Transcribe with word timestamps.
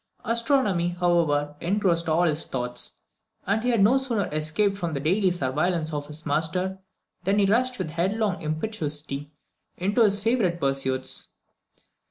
Astronomy, 0.25 0.87
however, 0.99 1.55
engrossed 1.61 2.09
all 2.09 2.23
his 2.23 2.43
thoughts; 2.45 3.01
and 3.45 3.61
he 3.63 3.69
had 3.69 3.83
no 3.83 3.97
sooner 3.97 4.27
escaped 4.33 4.75
from 4.75 4.95
the 4.95 4.99
daily 4.99 5.29
surveillance 5.29 5.93
of 5.93 6.07
his 6.07 6.25
master, 6.25 6.79
than 7.23 7.37
he 7.37 7.45
rushed 7.45 7.77
with 7.77 7.91
headlong 7.91 8.41
impetuosity 8.41 9.31
into 9.77 10.01
his 10.03 10.19
favourite 10.19 10.59
pursuits. 10.59 11.33